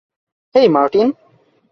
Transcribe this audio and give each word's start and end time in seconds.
হেই, 0.55 0.67
Martin! 0.67 1.07